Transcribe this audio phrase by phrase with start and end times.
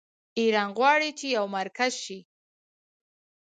[0.39, 2.19] ایران غواړي چې یو مرکز شي.